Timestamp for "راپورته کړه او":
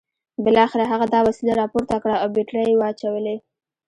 1.61-2.27